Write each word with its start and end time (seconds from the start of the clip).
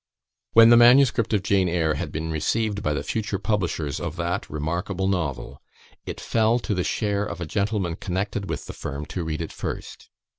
When 0.53 0.71
the 0.71 0.77
manuscript 0.77 1.31
of 1.31 1.43
"Jane 1.43 1.69
Eyre" 1.69 1.93
had 1.93 2.11
been 2.11 2.31
received 2.31 2.81
by 2.81 2.95
the 2.95 3.03
future 3.03 3.37
publishers 3.37 3.99
of 3.99 4.15
that 4.15 4.49
remarkable 4.49 5.07
novel, 5.07 5.61
it 6.07 6.19
fell 6.19 6.57
to 6.57 6.73
the 6.73 6.83
share 6.83 7.23
of 7.23 7.39
a 7.39 7.45
gentleman 7.45 7.95
connected 7.97 8.49
with 8.49 8.65
the 8.65 8.73
firm 8.73 9.05
to 9.13 9.23
read 9.23 9.43
it 9.43 9.51
first. 9.51 10.09